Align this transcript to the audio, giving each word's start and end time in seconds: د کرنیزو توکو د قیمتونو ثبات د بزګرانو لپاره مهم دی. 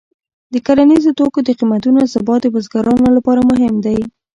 د 0.53 0.55
کرنیزو 0.65 1.11
توکو 1.19 1.39
د 1.43 1.49
قیمتونو 1.59 1.99
ثبات 2.13 2.41
د 2.43 2.47
بزګرانو 2.53 3.07
لپاره 3.17 3.41
مهم 3.51 3.73
دی. 3.85 3.99